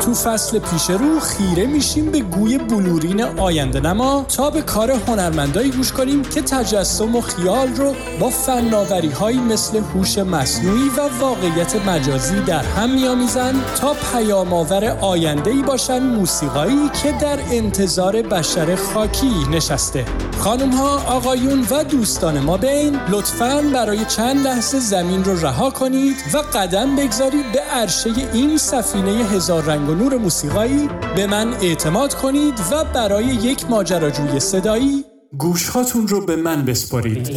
[0.00, 5.70] تو فصل پیش رو خیره میشیم به گوی بلورین آینده نما تا به کار هنرمندایی
[5.70, 11.86] گوش کنیم که تجسم و خیال رو با فناوری هایی مثل هوش مصنوعی و واقعیت
[11.86, 18.76] مجازی در هم میآمیزند تا پیام آور آینده ای باشن موسیقایی که در انتظار بشر
[18.76, 20.04] خاکی نشسته.
[20.38, 26.16] خانم ها آقایون و دوستان ما بین لطفا برای چند لحظه زمین رو رها کنید
[26.34, 32.54] و قدم بگذارید به عرشه این سفینه هزار رنگ نور موسیقایی به من اعتماد کنید
[32.72, 35.04] و برای یک ماجراجوی صدایی
[35.38, 37.30] گوشهاتون رو به من بسپارید.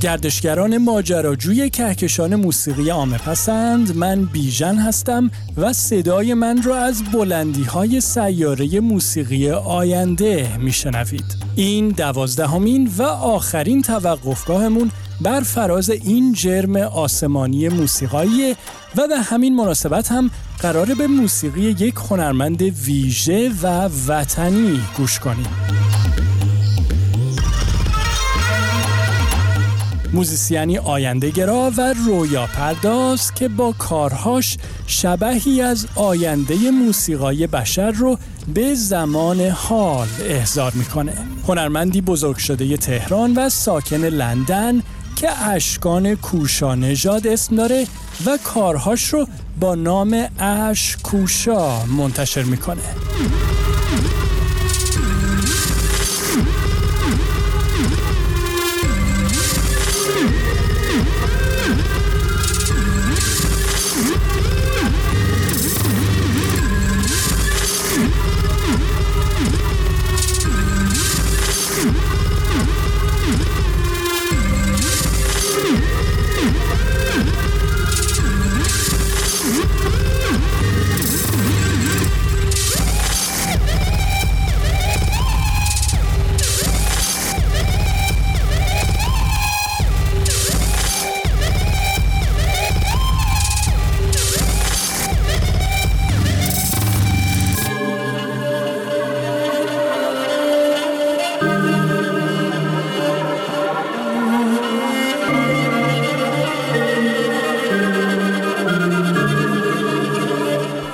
[0.00, 7.64] گردشگران ماجراجوی کهکشان موسیقی عامه پسند من بیژن هستم و صدای من را از بلندی
[7.64, 11.36] های سیاره موسیقی آینده میشنوید.
[11.56, 18.56] این دوازدهمین و آخرین توقفگاهمون بر فراز این جرم آسمانی موسیقایی
[18.96, 25.46] و به همین مناسبت هم قراره به موسیقی یک هنرمند ویژه و وطنی گوش کنیم.
[30.12, 38.18] موزیسیانی آینده گرا و رویا پرداز که با کارهاش شبهی از آینده موسیقای بشر رو
[38.54, 41.12] به زمان حال احضار می‌کنه.
[41.48, 44.82] هنرمندی بزرگ شده تهران و ساکن لندن
[45.20, 47.86] که اشکان کوشا نژاد اسم داره
[48.26, 49.26] و کارهاش رو
[49.60, 52.82] با نام اش کوشا منتشر می‌کنه.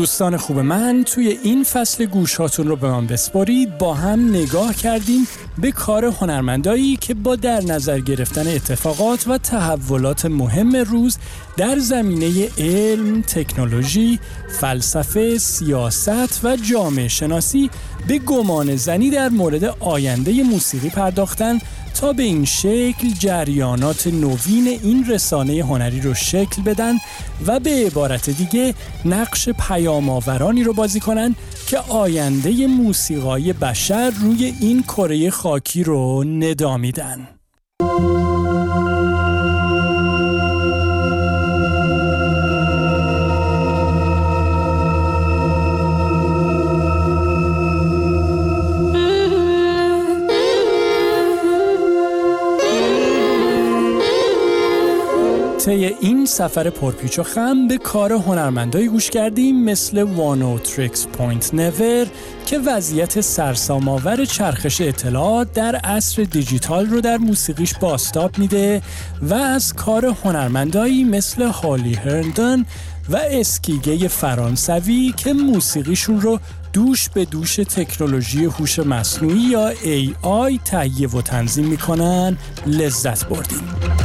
[0.00, 5.26] دوستان خوب من توی این فصل گوشاتون رو به من بسپارید با هم نگاه کردیم
[5.58, 11.18] به کار هنرمندایی که با در نظر گرفتن اتفاقات و تحولات مهم روز
[11.56, 14.18] در زمینه علم، تکنولوژی،
[14.60, 17.70] فلسفه، سیاست و جامعه شناسی
[18.06, 21.58] به گمان زنی در مورد آینده موسیقی پرداختن
[21.94, 26.94] تا به این شکل جریانات نوین این رسانه هنری رو شکل بدن
[27.46, 28.74] و به عبارت دیگه
[29.04, 31.34] نقش پیام آورانی رو بازی کنن
[31.66, 37.39] که آینده موسیقای بشر روی این کره خاکی رو ندامیدن.
[55.64, 62.06] طی این سفر پرپیچ و خم به کار هنرمندایی گوش کردیم مثل Oneohtrix Point Never
[62.46, 68.82] که وضعیت سرسام‌آور چرخش اطلاعات در عصر دیجیتال رو در موسیقیش بازتاب میده
[69.22, 72.64] و از کار هنرمندایی مثل هالی هرندن
[73.08, 76.40] و Skygge فرانسوی که موسیقیشون رو
[76.72, 83.99] دوش به دوش تکنولوژی هوش مصنوعی یا AI تهیه و تنظیم می‌کنن لذت بردیم.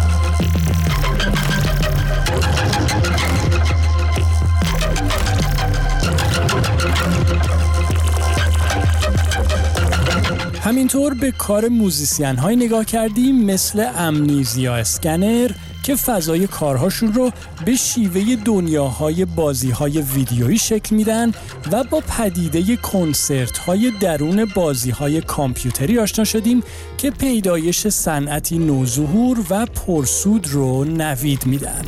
[10.76, 15.52] همینطور به کار موزیسین های نگاه کردیم مثل امنیزیا اسکنر
[15.84, 17.32] که فضای کارهاشون رو
[17.66, 21.32] به شیوه دنیاهای بازی های ویدیویی شکل میدن
[21.72, 26.64] و با پدیده کنسرت های درون بازی های کامپیوتری آشنا شدیم
[26.98, 31.86] که پیدایش صنعتی نوظهور و پرسود رو نوید میدن.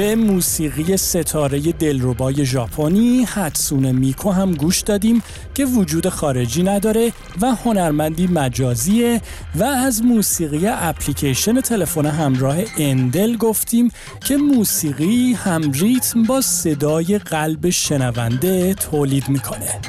[0.00, 5.22] به موسیقی ستاره دلربای ژاپنی حدسون میکو هم گوش دادیم
[5.54, 9.20] که وجود خارجی نداره و هنرمندی مجازیه
[9.54, 13.90] و از موسیقی اپلیکیشن تلفن همراه اندل گفتیم
[14.24, 19.80] که موسیقی هم ریتم با صدای قلب شنونده تولید می‌کنه.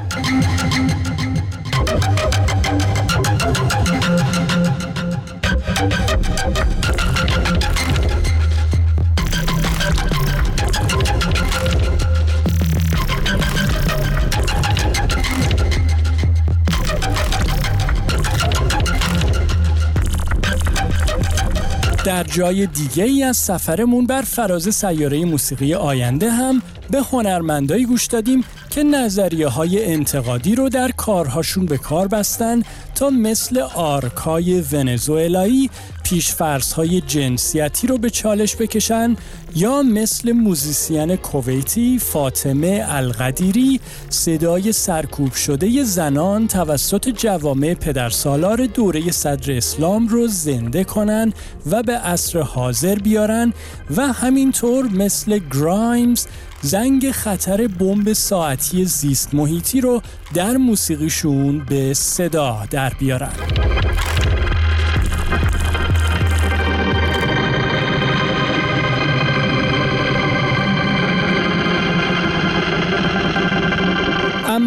[22.05, 26.61] در جای دیگه ای از سفرمون بر فراز سیاره موسیقی آینده هم
[26.91, 32.61] به هنرمندایی گوش دادیم که نظریه های انتقادی رو در کارهاشون به کار بستن
[32.95, 35.69] تا مثل آرکای ونزوئلایی
[36.11, 39.15] پیش‌فرض های جنسیتی رو به چالش بکشن
[39.55, 43.79] یا مثل موزیسین کویتی فاطمه القدیری
[44.09, 51.33] صدای سرکوب شده زنان توسط جوامع پدرسالار دوره صدر اسلام رو زنده کنن
[51.71, 53.53] و به عصر حاضر بیارن
[53.97, 56.25] و همینطور مثل گرایمز
[56.61, 60.01] زنگ خطر بمب ساعتی زیست محیطی رو
[60.33, 63.33] در موسیقیشون به صدا در بیارن.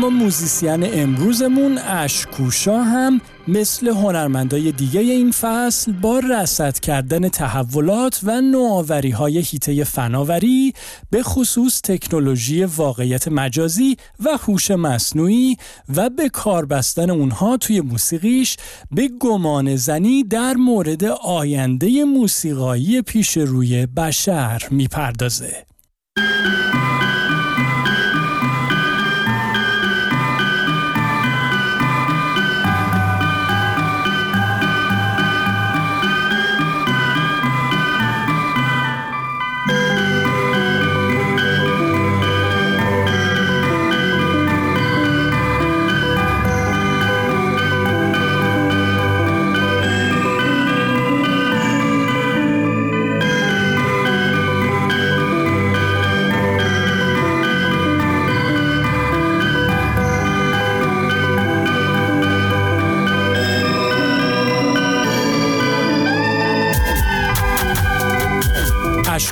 [0.09, 9.11] موزیسین امروزمون اشکوشا هم مثل هنرمندای دیگه این فصل با رسد کردن تحولات و نوآوری
[9.11, 10.73] های هیته فناوری
[11.11, 15.57] به خصوص تکنولوژی واقعیت مجازی و هوش مصنوعی
[15.97, 18.57] و به کار بستن اونها توی موسیقیش
[18.91, 25.67] به گمان زنی در مورد آینده موسیقایی پیش روی بشر می‌پردازه.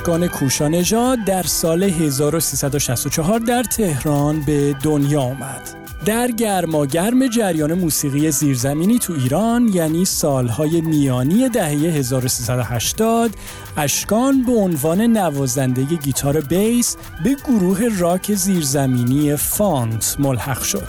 [0.03, 5.75] اشکان کوشانژاد در سال 1364 در تهران به دنیا آمد.
[6.05, 13.31] در گرماگرم جریان موسیقی زیرزمینی تو ایران یعنی سالهای میانی دهه 1380
[13.77, 20.87] اشکان به عنوان نوازنده گیتار بیس به گروه راک زیرزمینی فانت ملحق شد.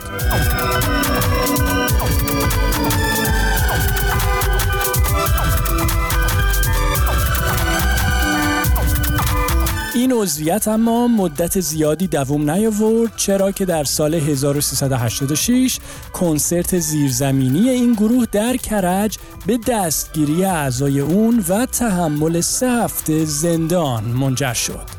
[10.25, 15.79] عضویت اما مدت زیادی دوام نیاورد چرا که در سال 1386
[16.13, 24.05] کنسرت زیرزمینی این گروه در کرج به دستگیری اعضای اون و تحمل سه هفته زندان
[24.05, 24.94] منجر شد.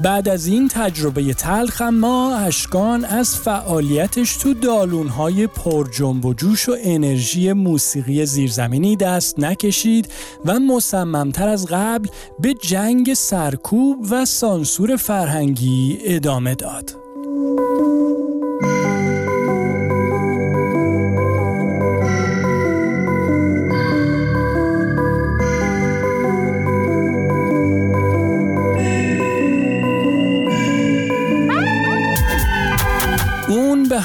[0.00, 6.68] بعد از این تجربه تلخ ما اشکان از فعالیتش تو دالونهای پر جنب و جوش
[6.68, 10.08] و انرژی موسیقی زیرزمینی دست نکشید
[10.44, 12.08] و مصممتر از قبل
[12.40, 16.94] به جنگ سرکوب و سانسور فرهنگی ادامه داد.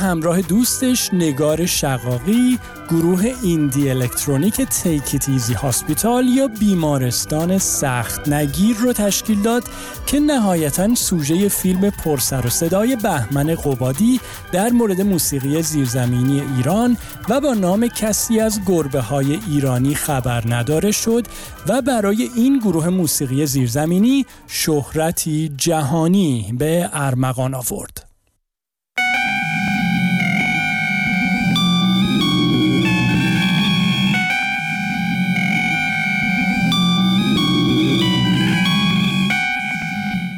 [0.09, 8.93] همراه دوستش نگار شقاقی گروه ایندی الکترونیک تیک ایزی هاسپیتال یا بیمارستان سخت نگیر رو
[8.93, 9.63] تشکیل داد
[10.05, 14.19] که نهایتا سوژه فیلم پرسر و صدای بهمن قبادی
[14.51, 16.97] در مورد موسیقی زیرزمینی ایران
[17.29, 21.25] و با نام کسی از گربه های ایرانی خبر نداره شد
[21.67, 28.08] و برای این گروه موسیقی زیرزمینی شهرتی جهانی به ارمغان آورد.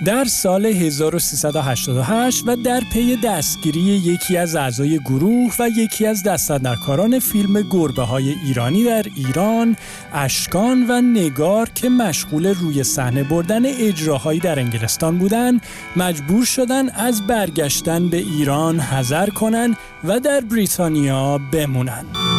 [0.06, 7.20] در سال 1388 و در پی دستگیری یکی از اعضای گروه و یکی از دستندرکاران
[7.20, 9.76] فیلم گربه های ایرانی در ایران
[10.14, 15.62] اشکان و نگار که مشغول روی صحنه بردن اجراهایی در انگلستان بودند
[15.96, 22.31] مجبور شدن از برگشتن به ایران حذر کنند و در بریتانیا بمونند.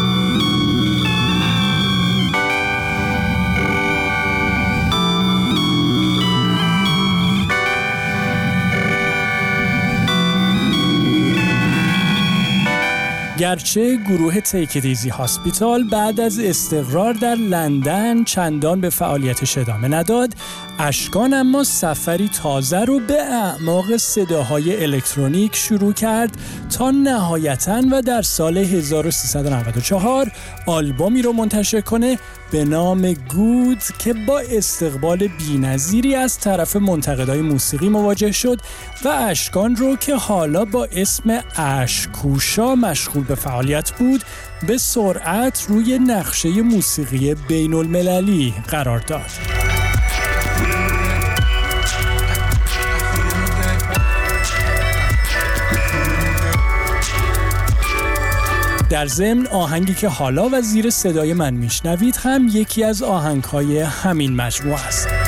[13.42, 20.34] گرچه گروه تیکدیزی هاسپیتال بعد از استقرار در لندن چندان به فعالیتش ادامه نداد
[20.78, 26.36] اشکان اما سفری تازه رو به اعماق صداهای الکترونیک شروع کرد
[26.76, 30.32] تا نهایتا و در سال 1394
[30.66, 32.18] آلبومی رو منتشر کنه
[32.52, 38.60] به نام گود که با استقبال بینظیری از طرف منتقدای موسیقی مواجه شد
[39.04, 44.22] و اشکان رو که حالا با اسم اشکوشا مشغول به فعالیت بود
[44.66, 49.30] به سرعت روی نقشه موسیقی بین المللی قرار داد.
[58.90, 64.36] در ضمن آهنگی که حالا و زیر صدای من میشنوید هم یکی از آهنگهای همین
[64.36, 65.21] مجموعه است.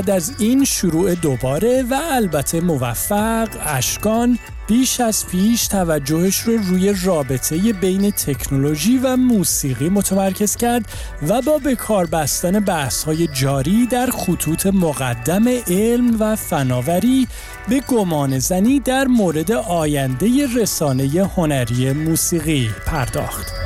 [0.00, 4.38] بعد از این شروع دوباره و البته موفق اشکان
[4.68, 10.84] بیش از پیش توجهش رو روی رابطه بین تکنولوژی و موسیقی متمرکز کرد
[11.28, 17.28] و با به کار بستن بحث های جاری در خطوط مقدم علم و فناوری
[17.68, 21.04] به گمان زنی در مورد آینده رسانه
[21.36, 23.59] هنری موسیقی پرداخت.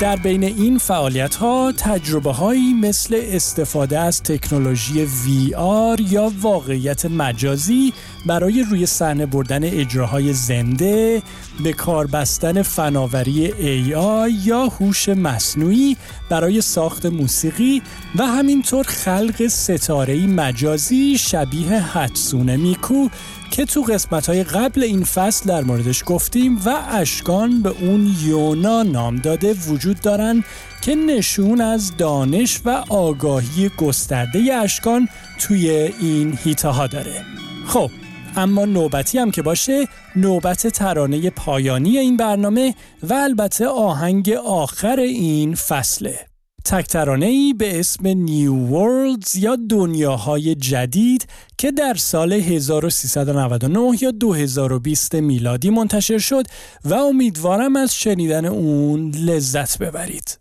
[0.00, 7.92] در بین این فعالیت ها تجربه هایی مثل استفاده از تکنولوژی VR یا واقعیت مجازی
[8.26, 11.22] برای روی صحنه بردن اجراهای زنده
[11.64, 15.96] به کار بستن فناوری AI یا هوش مصنوعی
[16.28, 17.82] برای ساخت موسیقی
[18.18, 23.08] و همینطور خلق ستاره مجازی شبیه حدسونه میکو
[23.50, 28.82] که تو قسمت های قبل این فصل در موردش گفتیم و اشکان به اون یونا
[28.82, 30.44] نام داده وجود دارن
[30.82, 37.24] که نشون از دانش و آگاهی گسترده اشکان توی این هیته ها داره.
[37.66, 37.90] خب
[38.36, 45.54] اما نوبتی هم که باشه نوبت ترانه پایانی این برنامه و البته آهنگ آخر این
[45.54, 46.18] فصله
[46.64, 51.26] تکترانه ای به اسم نیو ورلدز یا دنیاهای جدید
[51.58, 56.46] که در سال 1399 یا 2020 میلادی منتشر شد
[56.84, 60.38] و امیدوارم از شنیدن اون لذت ببرید.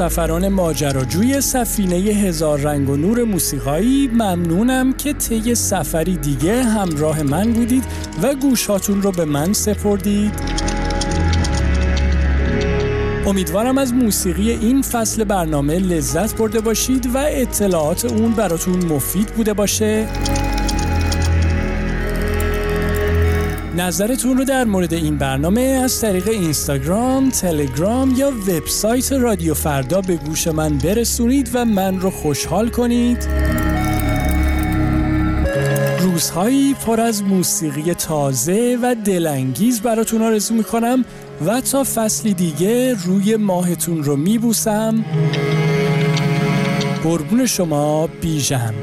[0.00, 7.52] همسفران ماجراجوی سفینه هزار رنگ و نور موسیقایی ممنونم که طی سفری دیگه همراه من
[7.52, 7.84] بودید
[8.22, 10.32] و گوشاتون رو به من سپردید.
[13.26, 19.52] امیدوارم از موسیقی این فصل برنامه لذت برده باشید و اطلاعات اون براتون مفید بوده
[19.52, 20.08] باشه.
[23.76, 30.16] نظرتون رو در مورد این برنامه از طریق اینستاگرام، تلگرام یا وبسایت رادیو فردا به
[30.16, 33.28] گوش من برسونید و من رو خوشحال کنید.
[36.00, 41.04] روزهایی پر از موسیقی تازه و دلانگیز براتون آرزو می‌کنم
[41.46, 45.04] و تا فصلی دیگه روی ماهتون رو میبوسم
[47.04, 48.74] قربون شما بیژن